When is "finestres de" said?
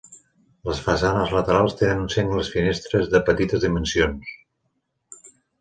2.55-3.23